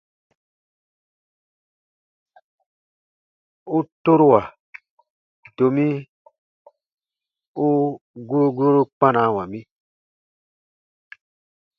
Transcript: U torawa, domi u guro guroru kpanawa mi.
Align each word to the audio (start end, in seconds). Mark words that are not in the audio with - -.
U 3.77 3.79
torawa, 4.03 4.41
domi 5.55 5.87
u 7.65 7.69
guro 8.27 8.49
guroru 8.55 8.83
kpanawa 8.89 9.43
mi. 9.51 9.61